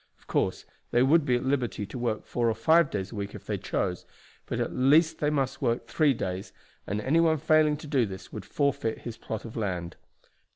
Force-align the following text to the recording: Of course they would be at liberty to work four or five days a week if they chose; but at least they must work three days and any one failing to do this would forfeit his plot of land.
Of 0.17 0.25
course 0.25 0.65
they 0.89 1.03
would 1.03 1.25
be 1.25 1.35
at 1.35 1.43
liberty 1.45 1.85
to 1.85 1.99
work 1.99 2.25
four 2.25 2.49
or 2.49 2.55
five 2.55 2.89
days 2.89 3.11
a 3.11 3.15
week 3.15 3.35
if 3.35 3.45
they 3.45 3.59
chose; 3.59 4.03
but 4.47 4.59
at 4.59 4.73
least 4.73 5.19
they 5.19 5.29
must 5.29 5.61
work 5.61 5.85
three 5.85 6.15
days 6.15 6.51
and 6.87 6.99
any 7.01 7.19
one 7.19 7.37
failing 7.37 7.77
to 7.77 7.85
do 7.85 8.07
this 8.07 8.33
would 8.33 8.43
forfeit 8.43 9.01
his 9.01 9.17
plot 9.17 9.45
of 9.45 9.55
land. 9.55 9.97